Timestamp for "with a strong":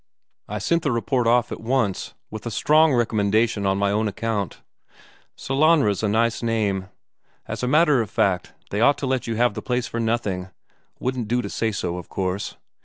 2.31-2.91